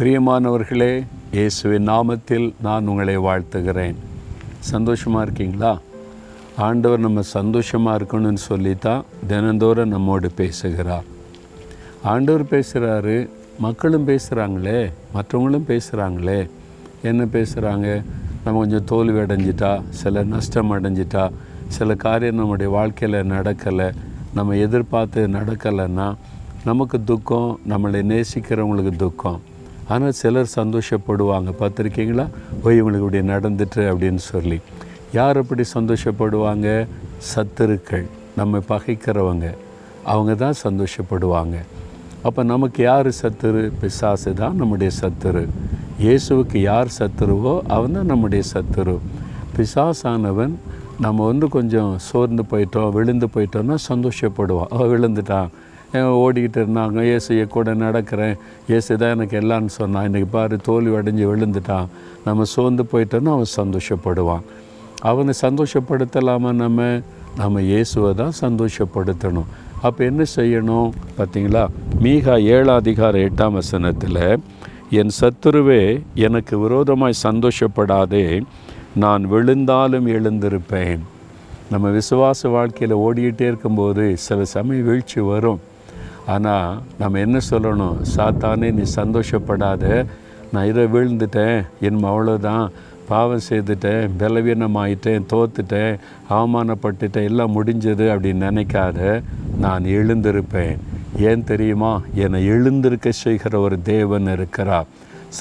பிரியமானவர்களே 0.00 1.06
இயேசுவின் 1.30 1.88
நாமத்தில் 1.88 2.54
நான் 2.62 2.86
உங்களை 2.86 3.18
வாழ்த்துகிறேன். 3.18 3.94
சந்தோஷமாக 4.58 5.24
இருக்கீங்களா? 5.24 5.80
ஆண்டவர் 6.56 6.98
நம்ம 6.98 7.22
சந்தோஷமாக 7.22 8.04
இருக்கணும்னு 8.04 8.34
சொல்லி 8.34 8.74
தான் 8.74 9.04
தினந்தோறும் 9.26 9.88
நம்மோடு 9.88 10.30
பேசுகிறார். 10.30 11.04
ஆண்டவர் 12.02 12.44
பேசுகிறாரு 12.44 13.28
மக்களும் 13.58 14.06
பேசுகிறாங்களே 14.08 14.92
மற்றவங்களும் 15.14 15.68
பேசுகிறாங்களே 15.68 16.50
என்ன 17.02 17.24
பேசுகிறாங்க 17.24 18.02
நம்ம 18.44 18.58
கொஞ்சம் 18.58 18.84
தோல்வி 18.84 19.18
அடைஞ்சிட்டா 19.18 19.82
சில 19.88 20.22
நஷ்டம் 20.22 20.72
அடைஞ்சிட்டா 20.72 21.30
சில 21.68 21.94
காரியம் 21.94 22.34
நம்முடைய 22.34 22.72
வாழ்க்கையில் 22.72 23.26
நடக்கலை 23.26 23.92
நம்ம 24.34 24.56
எதிர்பார்த்து 24.56 25.28
நடக்கலைன்னா 25.28 26.14
நமக்கு 26.64 27.04
துக்கம் 27.04 27.58
நம்மளை 27.68 28.02
நேசிக்கிறவங்களுக்கு 28.02 28.96
துக்கம். 28.96 29.40
ஆனால் 29.92 30.16
சிலர் 30.20 30.54
சந்தோஷப்படுவாங்க. 30.54 31.50
பார்த்துருக்கீங்களா? 31.60 32.26
ஓய் 32.64 32.82
இவங்களுக்கு 32.82 33.06
இப்படி 33.06 33.20
நடந்துட்டு 33.32 33.82
அப்படின்னு 33.90 34.22
சொல்லி. 34.32 34.58
யார் 35.12 35.38
அப்படி 35.38 35.64
சந்தோஷப்படுவாங்க? 35.74 36.68
சத்துருக்கள். 37.34 38.06
நம்ம 38.36 38.58
பகைக்கிறவங்க. 38.68 39.46
அவங்க 40.04 40.34
தான் 40.34 40.58
சந்தோஷப்படுவாங்க. 40.66 41.56
அப்போ 42.22 42.42
நமக்கு 42.42 42.82
யார் 42.82 43.08
சத்துரு? 43.22 43.72
பிசாசு 43.80 44.34
தான் 44.34 44.56
நம்முடைய 44.56 44.90
சத்துரு. 45.00 45.48
இயேசுவுக்கு 46.00 46.58
யார் 46.58 46.88
சத்துருவோ 46.98 47.54
அவன் 47.66 47.92
தான் 47.92 48.06
நம்முடைய 48.06 48.42
சத்துரு. 48.54 48.98
பிசாசானவன் 49.56 50.54
நம்ம 51.00 51.26
வந்து 51.26 51.48
கொஞ்சம் 51.48 51.92
சோர்ந்து 51.98 52.42
போயிட்டோம் 52.50 52.92
விழுந்து 52.92 53.28
போயிட்டோம்னா 53.34 53.76
சந்தோஷப்படுவான். 53.88 54.72
விழுந்துட்டான். 54.92 55.50
ஓடிக்கிட்டு 55.94 56.58
இருந்தாங்க? 56.62 56.98
இயேசையை 57.02 57.46
கூட 57.46 57.74
நடக்கிறேன். 57.74 58.34
இயேசு 58.66 58.96
தான் 58.96 59.10
எனக்கு 59.10 59.40
எல்லாம்னு 59.40 59.66
சொன்னான். 59.66 60.08
இன்றைக்கி 60.08 60.28
பாரு 60.30 60.56
தோல்வி 60.56 60.92
அடைஞ்சு 60.96 61.24
விழுந்துட்டான். 61.30 61.88
நம்ம 62.24 62.44
சோர்ந்து 62.44 62.84
போயிட்டோன்னா 62.92 63.32
அவன் 63.36 63.54
சந்தோஷப்படுவான். 63.56 64.44
அவனை 65.00 65.34
சந்தோஷப்படுத்தலாமா 65.42 66.52
நம்ம 66.52 67.00
நம்ம 67.36 67.60
இயேசுவை 67.60 68.14
தான் 68.14 68.32
சந்தோஷப்படுத்தணும். 68.40 69.50
அப்போ 69.82 70.04
என்ன 70.04 70.24
செய்யணும்? 70.36 70.90
பார்த்தீங்களா 71.18 71.66
மீகா 72.04 72.34
ஏழாதிகார 72.56 73.28
எட்டாம் 73.28 73.56
வசனத்தில் 73.58 74.40
என் 74.90 75.12
சத்துருவே 75.20 76.02
எனக்கு 76.14 76.58
விரோதமாய் 76.58 77.22
சந்தோஷப்படாதே. 77.22 78.42
நான் 78.96 79.24
விழுந்தாலும் 79.28 80.06
எழுந்திருப்பேன். 80.06 81.00
நம்ம 81.70 81.88
விசுவாச 81.88 82.50
வாழ்க்கையில் 82.50 82.96
ஓடிக்கிட்டே 82.96 83.40
இருக்கும்போது 83.40 84.16
சில 84.16 84.44
சமயம் 84.44 84.86
வீழ்ச்சி 84.86 85.20
வரும். 85.20 85.60
ஆனால் 86.26 86.78
நம்ம 86.98 87.18
என்ன 87.18 87.38
சொல்லணும்? 87.50 87.96
சாத்தானே 88.16 88.72
நீ 88.72 88.82
சந்தோஷப்படாத. 88.94 90.06
நான் 90.52 90.66
இதை 90.66 90.84
விழுந்துட்டேன். 90.84 91.66
என் 91.80 92.04
அவ்வளோதான் 92.04 92.68
பாவம் 93.08 93.40
செய்துட்டேன். 93.48 94.10
பலவீனமாயிட்டேன். 94.18 95.22
தோத்துட்டேன். 95.32 95.98
அவமானப்பட்டுட்டேன். 96.30 97.24
எல்லாம் 97.24 97.64
முடிஞ்சது 97.64 98.12
அப்படின்னு 98.14 98.40
நினைக்காத. 98.40 99.22
நான் 99.58 99.84
எழுந்திருப்பேன். 99.84 100.76
ஏன் 101.18 101.44
தெரியுமா? 101.44 102.00
என்னை 102.14 102.46
எழுந்திருக்க 102.46 103.10
செய்கிற 103.10 103.58
ஒரு 103.58 103.82
தேவன் 103.82 104.26
இருக்கிறா 104.26 104.84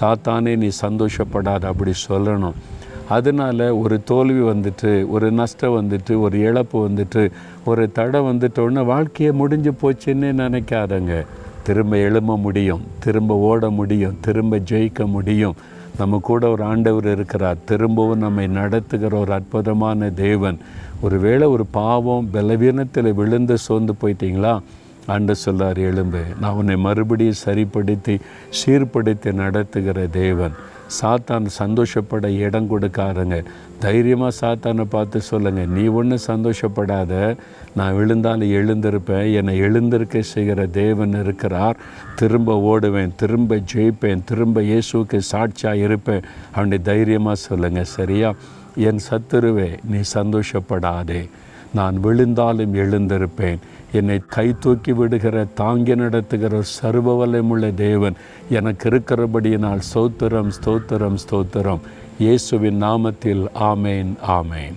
சாத்தானே 0.00 0.56
நீ 0.56 0.68
சந்தோஷப்படாத 0.82 1.68
அப்படி 1.68 1.92
சொல்லணும். 2.08 2.52
அதனால் 3.08 3.70
ஒரு 3.70 4.04
தோல்வி 4.04 4.40
வந்துட்டு 4.40 5.08
ஒரு 5.08 5.30
நஷ்டம் 5.32 5.76
வந்துட்டு 5.80 6.20
ஒரு 6.20 6.38
இழப்பு 6.38 6.88
வந்துட்டு 6.88 7.30
ஒரு 7.64 7.92
தடை 7.92 8.20
வந்துட்டோன்னே 8.20 8.84
வாழ்க்கையை 8.84 9.34
முடிஞ்சு 9.36 9.72
போச்சுன்னு 9.82 10.30
நினைக்காதங்க. 10.40 11.26
திரும்ப 11.62 11.96
எழும்ப 11.96 12.36
முடியும் 12.36 12.80
திரும்ப 12.98 13.34
ஓட 13.34 13.70
முடியும் 13.70 14.16
திரும்ப 14.20 14.56
ஜெயிக்க 14.56 15.06
முடியும். 15.06 15.54
நம்ம 15.98 16.18
கூட 16.22 16.48
ஒரு 16.48 16.62
ஆண்டவர் 16.62 17.10
இருக்கிறார். 17.10 17.56
திரும்பவும் 17.64 18.18
நம்மை 18.18 18.46
நடத்துகிற 18.46 19.18
ஒரு 19.18 19.32
அற்புதமான 19.32 20.10
தேவன். 20.10 20.58
ஒருவேளை 21.00 21.48
ஒரு 21.48 21.66
பாவம் 21.66 22.28
பலவீனத்தில் 22.30 23.12
விழுந்து 23.12 23.58
சோர்ந்து 23.58 23.94
போயிட்டீங்களா? 24.02 24.60
ஆண்டு 25.14 25.34
சொல்லார் 25.34 25.78
எழும்பு 25.90 26.22
நான் 26.40 26.56
உன்னை 26.60 26.76
மறுபடியும் 26.76 27.42
சரிப்படுத்தி 27.46 28.14
சீர்படுத்தி 28.58 29.32
நடத்துகிற 29.42 30.06
தேவன். 30.06 30.56
சாத்தான் 31.00 31.46
சந்தோஷப்பட 31.46 32.26
இடம் 32.44 32.68
கொடுக்காருங்க. 32.70 33.36
தைரியமாக 33.78 34.36
சாத்தானை 34.40 34.84
பார்த்து 34.84 35.20
சொல்லுங்கள் 35.20 35.72
நீ 35.76 35.84
ஒன்றும் 35.98 36.26
சந்தோஷப்படாத. 36.26 37.36
நான் 37.74 37.96
விழுந்தாலும் 37.96 38.54
எழுந்திருப்பேன். 38.60 39.34
என்னை 39.34 39.58
எழுந்திருக்க 39.58 40.22
செய்கிற 40.22 40.66
தேவன் 40.66 41.14
இருக்கிறார். 41.22 41.76
திரும்ப 42.16 42.56
ஓடுவேன் 42.70 43.14
திரும்ப 43.16 43.60
ஜெயிப்பேன் 43.74 44.24
திரும்ப 44.24 44.60
இயேசுக்கு 44.60 45.18
சாட்சியாக 45.32 45.84
இருப்பேன். 45.86 46.24
அவனை 46.54 46.78
தைரியமாக 46.82 47.44
சொல்லுங்கள் 47.48 47.92
சரியா? 47.96 48.34
என் 48.76 49.04
சத்துருவே 49.10 49.70
நீ 49.92 50.00
சந்தோஷப்படாதே. 50.14 51.22
நான் 51.74 52.00
விழுந்தாலும் 52.00 52.74
எழுந்திருப்பேன். 52.74 53.58
என்னை 53.92 54.20
கை 54.26 54.54
தூக்கி 54.60 54.92
விடுகிற 54.92 55.46
தாங்கி 55.54 55.94
நடத்துகிற 55.94 56.62
சர்வவலமுள்ள 56.82 57.74
தேவன் 57.74 58.14
எனக்கு 58.48 58.88
இருக்கிறபடியினால் 58.88 59.80
ஸ்தோத்திரம் 59.94 60.50
ஸ்தோத்திரம் 60.64 61.16
ஸ்தோத்திரம். 61.28 61.80
இயேசுவின் 62.18 62.82
நாமத்தில் 62.82 63.46
ஆமேன் 63.60 64.12
ஆமேன். 64.28 64.74